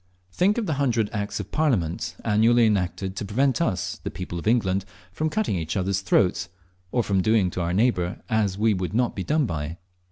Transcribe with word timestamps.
Think 0.31 0.57
of 0.57 0.65
the 0.65 0.73
hundred 0.81 1.11
Acts 1.13 1.39
of 1.39 1.51
Parliament 1.51 2.15
annually 2.25 2.65
enacted 2.65 3.15
to 3.17 3.23
prevent 3.23 3.61
us, 3.61 3.99
the 4.03 4.09
people 4.09 4.39
of 4.39 4.47
England, 4.47 4.83
from 5.11 5.29
cutting 5.29 5.57
each 5.57 5.77
other's 5.77 6.01
throats, 6.01 6.49
or 6.91 7.03
from 7.03 7.21
doing 7.21 7.51
to 7.51 7.61
our 7.61 7.71
neighbour 7.71 8.19
as 8.27 8.57
we 8.57 8.73
would 8.73 8.95
not 8.95 9.15
be 9.15 9.23
done 9.23 9.45
by. 9.45 9.77